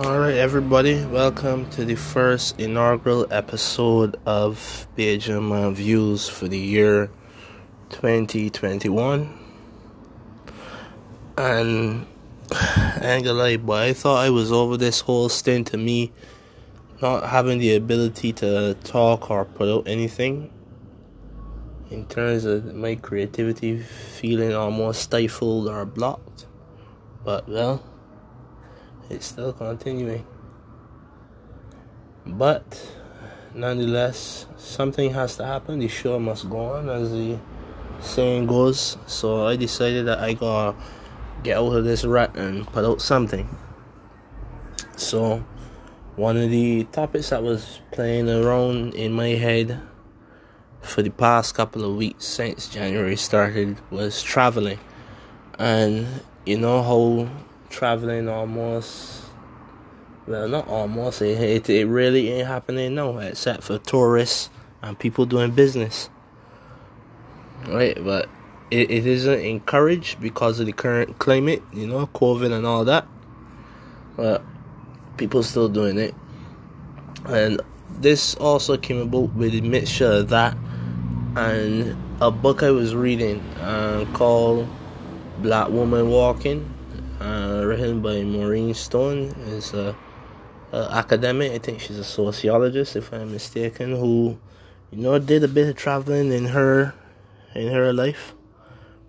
[0.00, 7.10] Alright, everybody, welcome to the first inaugural episode of Benjamin Views for the year
[7.90, 9.38] 2021.
[11.36, 12.06] And
[12.52, 16.10] I ain't gonna lie, but I thought I was over this whole stint to me
[17.02, 20.50] not having the ability to talk or put out anything
[21.90, 26.46] in terms of my creativity feeling almost stifled or blocked.
[27.24, 27.84] But well,
[29.12, 30.24] it's still continuing.
[32.26, 32.64] But
[33.54, 35.78] nonetheless, something has to happen.
[35.78, 37.38] The show must go on, as the
[38.00, 38.96] saying goes.
[39.06, 40.76] So I decided that I gotta
[41.42, 43.48] get out of this rut and put out something.
[44.96, 45.44] So,
[46.16, 49.80] one of the topics that was playing around in my head
[50.80, 54.78] for the past couple of weeks since January started was traveling.
[55.58, 56.06] And
[56.44, 57.28] you know how
[57.72, 59.24] traveling almost
[60.26, 64.50] well not almost it, it, it really ain't happening now except for tourists
[64.82, 66.10] and people doing business.
[67.66, 68.28] Right but
[68.70, 73.06] it, it isn't encouraged because of the current climate you know covid and all that.
[74.16, 74.44] But
[75.16, 76.14] people still doing it.
[77.26, 77.60] And
[78.00, 80.56] this also came about with a mixture of that
[81.36, 84.68] and a book i was reading uh, called
[85.38, 86.71] black woman walking
[87.22, 89.34] uh, written by Maureen Stone.
[89.46, 89.96] is a,
[90.72, 91.52] a, academic.
[91.52, 94.38] I think she's a sociologist, if I'm mistaken, who
[94.90, 96.94] you know did a bit of traveling in her
[97.54, 98.34] in her life.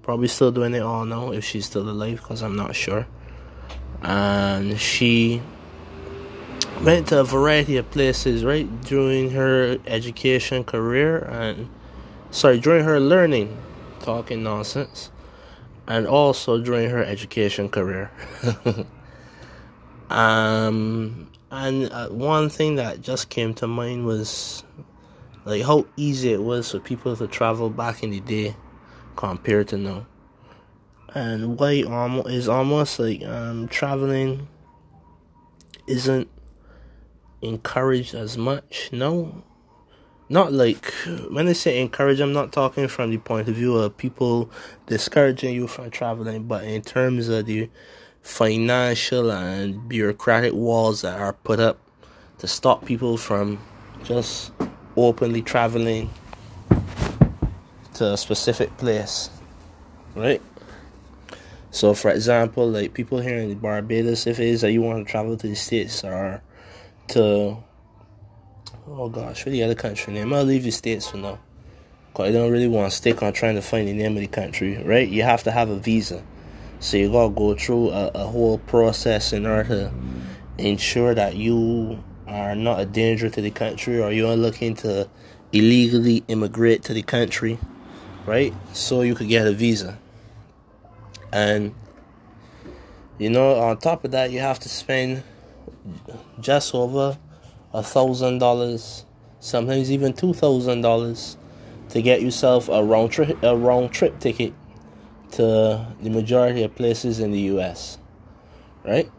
[0.02, 3.08] Probably still doing it all now if she's still alive, because I'm not sure.
[4.02, 5.42] And she
[6.82, 11.70] went to a variety of places right during her education career and
[12.30, 13.58] sorry during her learning
[14.02, 15.10] talking nonsense
[15.88, 18.12] and also during her education career.
[20.10, 24.64] um, and uh, one thing that just came to mind was
[25.46, 28.56] like how easy it was for people to travel back in the day
[29.16, 30.06] compared to now.
[31.14, 34.48] And why almost is almost like um, traveling
[35.86, 36.28] isn't
[37.42, 38.90] encouraged as much.
[38.92, 39.44] No,
[40.34, 40.92] not like
[41.30, 44.50] when I say encourage, I'm not talking from the point of view of people
[44.88, 47.70] discouraging you from traveling, but in terms of the
[48.24, 51.78] financial and bureaucratic walls that are put up
[52.40, 53.60] to stop people from
[54.04, 54.52] just
[54.98, 56.10] openly traveling
[57.94, 59.30] to a specific place,
[60.16, 60.42] right?
[61.70, 65.12] So, for example, like people here in Barbados, if it is that you want to
[65.12, 66.42] travel to the States or
[67.10, 67.58] to
[68.88, 70.34] oh gosh, the other country name?
[70.34, 71.40] I'll leave the states for now.
[72.14, 74.28] Cause I don't really want to stick on trying to find the name of the
[74.28, 75.08] country, right?
[75.08, 76.24] You have to have a visa.
[76.80, 79.94] So you gotta go through a, a whole process in order to
[80.58, 85.10] ensure that you are not a danger to the country or you're looking to
[85.52, 87.58] illegally immigrate to the country,
[88.26, 88.54] right?
[88.74, 89.98] So you could get a visa.
[91.32, 91.74] And
[93.18, 95.24] you know, on top of that, you have to spend
[96.40, 97.18] just over
[97.74, 99.06] a thousand dollars,
[99.40, 101.38] sometimes even two thousand dollars,
[101.90, 104.54] to get yourself a round trip a round trip ticket
[105.32, 107.98] to the majority of places in the U.S.
[108.86, 109.10] Right,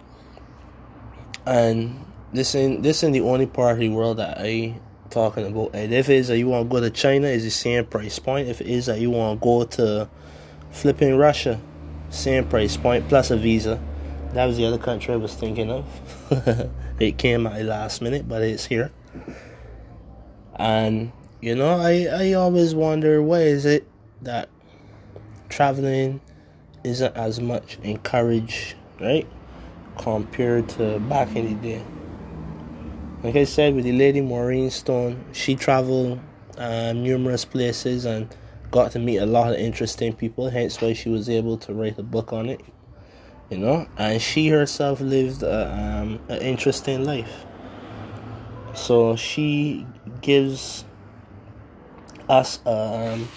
[1.46, 4.80] and this in this in the only part of the world that I
[5.14, 5.70] talking about.
[5.74, 8.18] And if it is that you want to go to China, is the same price
[8.18, 8.48] point.
[8.48, 10.08] If it is that you want to go to
[10.70, 11.60] flipping Russia,
[12.10, 13.82] same price point plus a visa.
[14.34, 15.86] That was the other country I was thinking of.
[16.98, 18.90] it came at the last minute, but it's here.
[20.56, 23.86] And you know, I I always wonder why is it
[24.22, 24.48] that
[25.48, 26.20] traveling
[26.82, 29.26] isn't as much encouraged, right?
[29.98, 31.84] Compared to back in the day.
[33.22, 36.18] Like I said, with the lady Maureen Stone, she traveled
[36.58, 38.34] um, numerous places and
[38.72, 40.50] got to meet a lot of interesting people.
[40.50, 42.60] Hence, why she was able to write a book on it
[43.50, 47.44] you know, and she herself lived a, um, an interesting life.
[48.74, 49.86] So she
[50.20, 50.84] gives
[52.28, 53.28] us, um,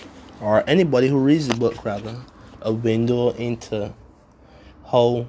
[0.42, 2.16] or anybody who reads the book, rather,
[2.62, 3.94] a window into
[4.92, 5.28] how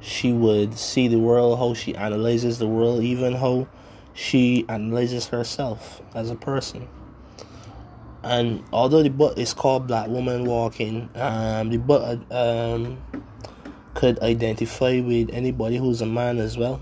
[0.00, 3.68] she would see the world, how she analyzes the world, even how
[4.12, 6.88] she analyzes herself as a person.
[8.22, 12.98] And although the book is called Black Woman Walking, um, the book um,
[14.00, 16.80] could identify with anybody who's a man as well,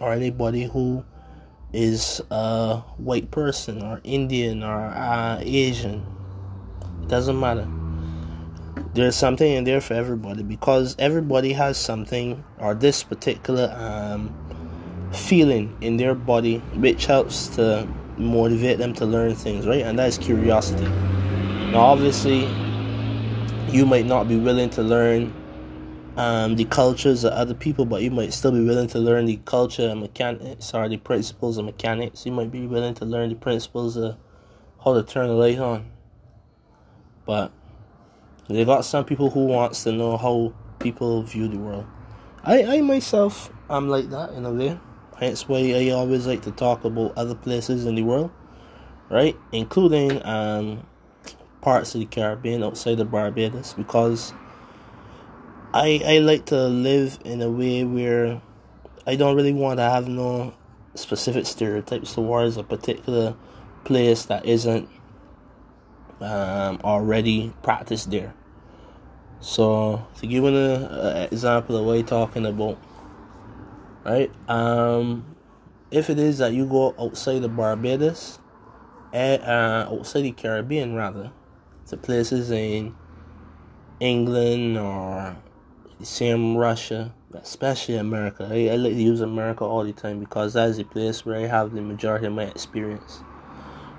[0.00, 1.04] or anybody who
[1.72, 6.06] is a white person, or Indian, or uh, Asian.
[7.08, 7.66] Doesn't matter.
[8.94, 14.32] there's something in there for everybody because everybody has something or this particular um,
[15.12, 17.84] feeling in their body which helps to
[18.16, 19.82] motivate them to learn things, right?
[19.82, 20.84] And that is curiosity.
[21.72, 22.44] Now, obviously,
[23.70, 25.34] you might not be willing to learn
[26.20, 29.38] um, the cultures of other people, but you might still be willing to learn the
[29.46, 32.26] culture and mechanics or the principles of mechanics.
[32.26, 34.18] You might be willing to learn the principles of
[34.84, 35.90] how to turn the light on.
[37.24, 37.52] But
[38.48, 41.86] they got some people who wants to know how people view the world.
[42.44, 44.78] I, I myself, I'm like that in a way.
[45.18, 48.30] Hence why I always like to talk about other places in the world,
[49.08, 49.36] right?
[49.52, 50.86] Including um,
[51.62, 54.34] parts of the Caribbean outside of Barbados because
[55.72, 58.42] I I like to live in a way where
[59.06, 60.52] I don't really want to have no
[60.94, 63.36] specific stereotypes towards a particular
[63.84, 64.88] place that isn't
[66.20, 68.34] um, already practiced there.
[69.40, 72.76] So to give an uh, example of what you're talking about,
[74.04, 74.30] right?
[74.48, 75.36] Um,
[75.92, 78.40] if it is that you go outside of Barbados,
[79.12, 81.30] and, uh, outside the Caribbean rather,
[81.86, 82.94] to places in
[84.00, 85.36] England or
[86.06, 88.48] same Russia, especially America.
[88.50, 91.46] I, I like to use America all the time because that's the place where I
[91.46, 93.22] have the majority of my experience,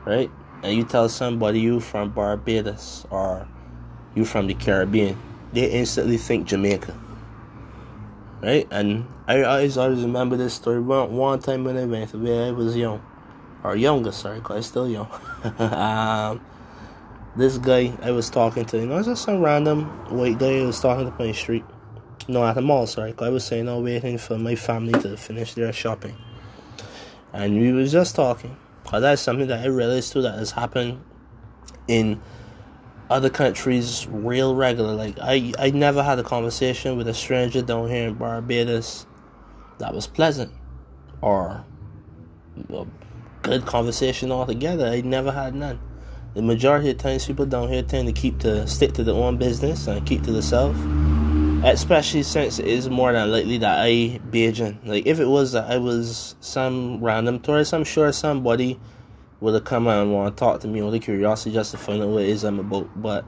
[0.05, 0.29] right?
[0.63, 3.47] And you tell somebody you from Barbados or
[4.15, 5.17] you from the Caribbean,
[5.53, 6.97] they instantly think Jamaica.
[8.41, 8.67] Right?
[8.71, 10.81] And I always always remember this story.
[10.81, 13.03] One, one time when I went where I was young.
[13.63, 15.07] Or younger, sorry, because I'm still young.
[15.59, 16.41] um,
[17.35, 20.79] this guy I was talking to, you know, just some random white guy I was
[20.79, 21.63] talking to my street.
[22.27, 23.13] No, at the mall, sorry.
[23.19, 26.15] I was saying, I'm waiting for my family to finish their shopping.
[27.33, 28.57] And we was just talking.
[28.85, 31.01] Cause that's something that I realized too that has happened
[31.87, 32.21] in
[33.09, 34.93] other countries real regular.
[34.93, 39.05] Like I, I never had a conversation with a stranger down here in Barbados
[39.77, 40.51] that was pleasant
[41.21, 41.63] or
[42.69, 42.85] a
[43.43, 44.87] good conversation altogether.
[44.87, 45.79] I never had none.
[46.33, 49.37] The majority of times people down here tend to keep to stick to their own
[49.37, 50.79] business and keep to themselves.
[51.63, 54.79] Especially since it is more than likely that I Bajan.
[54.83, 58.79] Like if it was that I was some random tourist, I'm sure somebody
[59.39, 62.01] would have come and want to talk to me out of curiosity just to find
[62.01, 62.89] out what it is I'm about.
[62.99, 63.25] But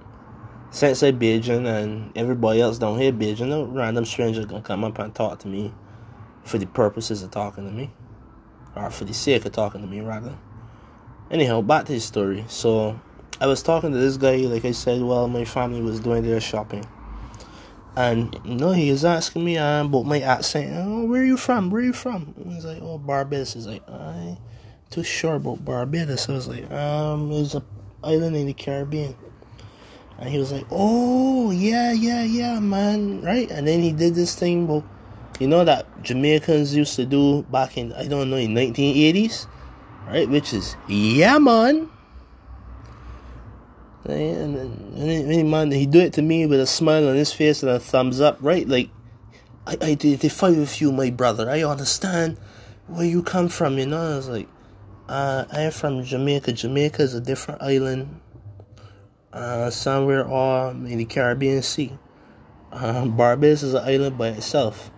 [0.72, 4.98] since I Bajan and everybody else down here Bajan, no random stranger gonna come up
[4.98, 5.72] and talk to me
[6.44, 7.92] for the purposes of talking to me.
[8.76, 10.36] Or for the sake of talking to me rather.
[11.30, 12.46] Anyhow, back to the story.
[12.48, 13.00] So
[13.40, 16.42] I was talking to this guy, like I said, while my family was doing their
[16.42, 16.84] shopping.
[17.96, 20.74] And you know, he was asking me uh, about my accent.
[20.76, 21.70] Oh, where are you from?
[21.70, 22.34] Where are you from?
[22.48, 23.54] He's like, oh, Barbados.
[23.54, 24.38] He's like, I
[24.90, 26.30] too sure about Barbados.
[26.30, 27.64] I was like, um, it's a
[28.04, 29.16] island in the Caribbean.
[30.20, 33.50] And he was like, oh, yeah, yeah, yeah, man, right?
[33.50, 34.84] And then he did this thing about,
[35.40, 39.48] you know, that Jamaicans used to do back in, I don't know, in 1980s,
[40.08, 40.30] right?
[40.30, 41.90] Which is, yeah, man.
[44.06, 44.56] And,
[44.98, 47.72] and, and man, he do it to me with a smile on his face and
[47.72, 48.68] a thumbs up, right?
[48.68, 48.90] Like,
[49.66, 51.50] I, I identify with you, my brother.
[51.50, 52.38] I understand
[52.88, 54.14] where you come from, you know?
[54.14, 54.48] I was like,
[55.08, 56.52] uh, I am from Jamaica.
[56.52, 58.20] Jamaica is a different island,
[59.32, 61.98] uh, somewhere all in the Caribbean Sea.
[62.72, 64.92] Uh, Barbados is an island by itself,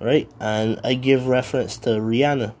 [0.00, 0.30] right?
[0.38, 2.54] And I give reference to Rihanna.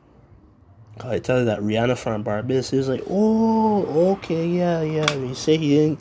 [1.04, 2.70] I tell you that Rihanna from Barbados.
[2.70, 6.00] He was like, "Oh, okay, yeah, yeah." He say he didn't,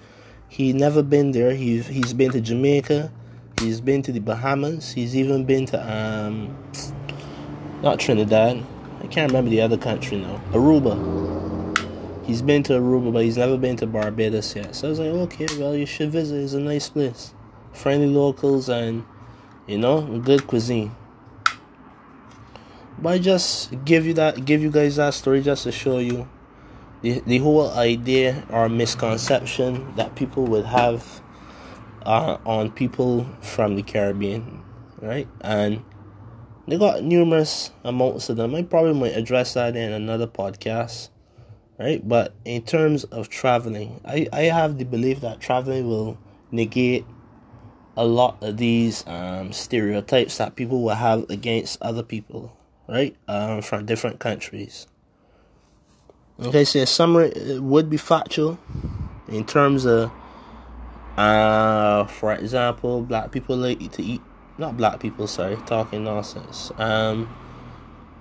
[0.50, 1.54] he never been there.
[1.54, 3.12] He's he's been to Jamaica,
[3.62, 6.56] he's been to the Bahamas, he's even been to um,
[7.82, 8.64] not Trinidad.
[9.02, 10.42] I can't remember the other country now.
[10.52, 11.28] Aruba.
[12.26, 14.76] He's been to Aruba, but he's never been to Barbados yet.
[14.76, 16.44] So I was like, okay, well, you should visit.
[16.44, 17.34] It's a nice place.
[17.74, 19.04] Friendly locals and,
[19.66, 20.92] you know, good cuisine.
[23.02, 26.28] But I just give you that, give you guys that story just to show you
[27.02, 31.22] the, the whole idea or misconception that people would have
[32.06, 34.64] uh, on people from the Caribbean,
[35.02, 35.28] right?
[35.42, 35.84] And
[36.68, 38.54] they got numerous amounts of them.
[38.54, 41.10] I probably might address that in another podcast,
[41.80, 42.06] right?
[42.08, 46.18] But in terms of traveling, I, I have the belief that traveling will
[46.52, 47.06] negate
[47.96, 52.56] a lot of these um, stereotypes that people will have against other people,
[52.90, 53.16] right?
[53.28, 54.88] Um, from different countries.
[56.42, 58.58] Okay, so a summary would be factual
[59.28, 60.12] in terms of,
[61.18, 64.22] uh, for example, black people like to eat
[64.58, 66.72] not black people, sorry, talking nonsense.
[66.78, 67.34] Um,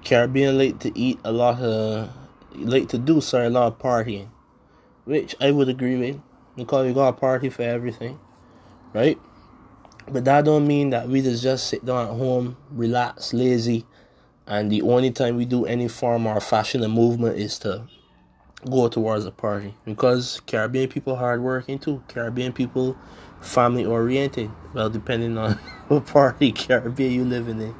[0.04, 2.10] Caribbean like to eat a lot of,
[2.54, 4.28] like to do, sorry, a lot of partying,
[5.04, 6.20] which I would agree with
[6.56, 8.18] because we got a party for everything,
[8.92, 9.18] right?
[10.10, 13.84] But that don't mean that we just just sit down at home, relax, lazy,
[14.48, 17.84] and the only time we do any form or fashion and movement is to
[18.68, 19.74] go towards a party.
[19.84, 22.02] Because Caribbean people hardworking too.
[22.08, 22.96] Caribbean people
[23.42, 24.50] family oriented.
[24.72, 25.52] Well, depending on
[25.88, 27.74] what party Caribbean you living in.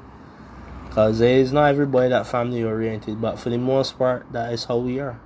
[0.91, 4.79] Cause it's not everybody that family oriented, but for the most part, that is how
[4.79, 5.21] we are.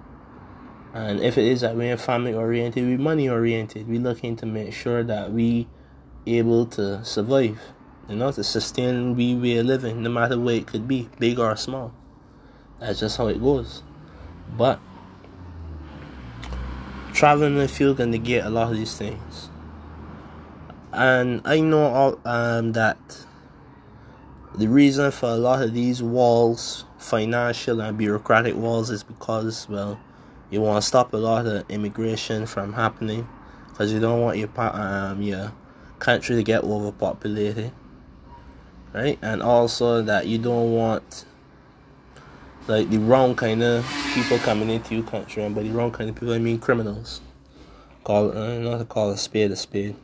[0.94, 3.88] And if it is that we're family oriented, we money oriented.
[3.88, 5.66] We looking to make sure that we
[6.26, 7.58] able to survive,
[8.08, 11.56] you know, to sustain we of living, no matter what it could be, big or
[11.56, 11.92] small.
[12.80, 13.82] That's just how it goes.
[14.56, 14.80] But
[17.12, 19.48] traveling in the field can negate a lot of these things.
[20.92, 22.98] And I know all, um, that
[24.56, 29.98] the reason for a lot of these walls, financial and bureaucratic walls, is because, well,
[30.50, 33.26] you want to stop a lot of immigration from happening
[33.68, 35.50] because you don't want your um, your
[35.98, 37.72] country to get overpopulated,
[38.92, 39.18] right?
[39.22, 41.24] And also that you don't want
[42.68, 43.84] like the wrong kind of
[44.14, 47.20] people coming into your country, and by the wrong kind of people I mean criminals.
[48.04, 49.96] Call uh, not to call a spade a spade,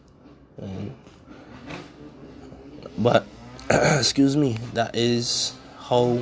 [2.96, 3.26] but
[3.70, 6.20] excuse me, that is how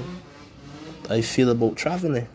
[1.10, 2.28] I feel about traveling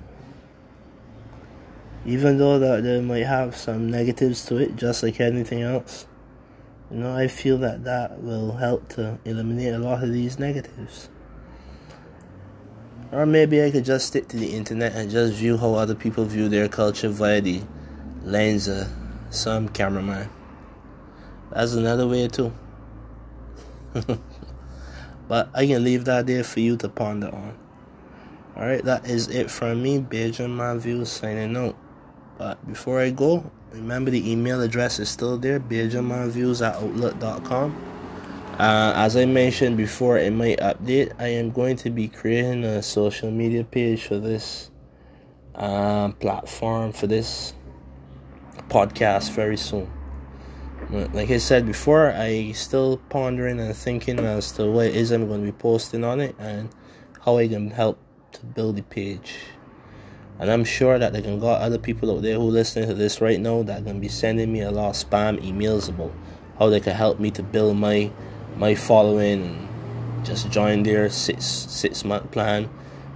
[2.06, 6.08] even though that they might have some negatives to it, just like anything else.
[6.92, 11.08] You know, I feel that that will help to eliminate a lot of these negatives.
[13.14, 16.26] Or maybe I could just stick to the internet and just view how other people
[16.26, 17.62] view their culture via the
[18.24, 18.90] lens of
[19.30, 20.30] some cameraman.
[21.52, 22.54] That's another way too.
[25.28, 27.58] but I can leave that there for you to ponder on.
[28.56, 31.78] Alright, that is it from me, Benjamin Views signing out.
[32.38, 37.88] But before I go, remember the email address is still there, BenjaminViews at outlook.com.
[38.60, 42.84] Uh, as I mentioned before in my update, I am going to be creating a
[42.84, 44.70] social media page for this
[45.56, 47.54] uh, platform, for this
[48.70, 49.92] podcast very soon.
[50.90, 55.46] Like I said before, I still pondering and thinking as to what is I'm going
[55.46, 56.70] to be posting on it and
[57.24, 57.98] how I can help
[58.34, 59.36] to build the page.
[60.40, 63.22] And I'm sure that they can got other people out there who listening to this
[63.22, 66.12] right now that can be sending me a lot of spam emails about
[66.58, 68.12] how they can help me to build my
[68.56, 72.70] my following and just join their six six month plan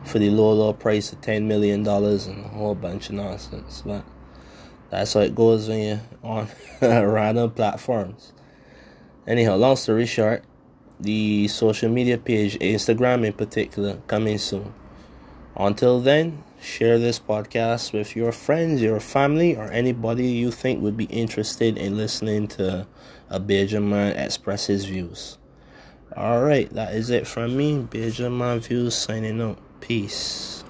[0.04, 3.82] for the low low price of ten million dollars and a whole bunch of nonsense.
[3.86, 4.04] But
[4.90, 6.48] that's how it goes when you're on
[6.82, 8.34] random platforms.
[9.28, 10.44] Anyhow, long story short,
[11.00, 14.74] the social media page, Instagram in particular, coming soon.
[15.56, 20.98] Until then, share this podcast with your friends, your family, or anybody you think would
[20.98, 22.88] be interested in listening to
[23.30, 25.38] a Benjamin express his views.
[26.18, 27.80] Alright, that is it from me.
[27.80, 29.60] Benjamin Views signing out.
[29.80, 30.65] Peace.